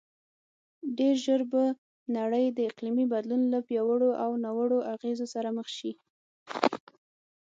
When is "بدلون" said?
3.13-3.41